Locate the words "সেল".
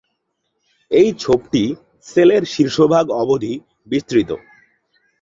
2.07-2.29